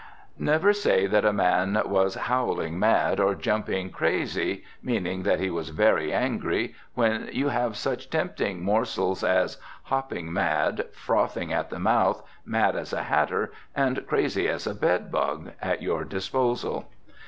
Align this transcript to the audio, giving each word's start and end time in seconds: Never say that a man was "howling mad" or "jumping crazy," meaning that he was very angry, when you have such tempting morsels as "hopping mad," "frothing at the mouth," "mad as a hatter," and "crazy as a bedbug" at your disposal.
Never 0.39 0.73
say 0.73 1.05
that 1.05 1.25
a 1.25 1.31
man 1.31 1.79
was 1.85 2.15
"howling 2.15 2.79
mad" 2.79 3.19
or 3.19 3.35
"jumping 3.35 3.91
crazy," 3.91 4.63
meaning 4.81 5.21
that 5.21 5.39
he 5.39 5.51
was 5.51 5.69
very 5.69 6.11
angry, 6.11 6.73
when 6.95 7.29
you 7.31 7.49
have 7.49 7.77
such 7.77 8.09
tempting 8.09 8.63
morsels 8.63 9.23
as 9.23 9.59
"hopping 9.83 10.33
mad," 10.33 10.85
"frothing 10.91 11.53
at 11.53 11.69
the 11.69 11.77
mouth," 11.77 12.23
"mad 12.43 12.75
as 12.75 12.93
a 12.93 13.03
hatter," 13.03 13.51
and 13.75 14.07
"crazy 14.07 14.47
as 14.47 14.65
a 14.65 14.73
bedbug" 14.73 15.51
at 15.61 15.83
your 15.83 16.03
disposal. 16.03 16.87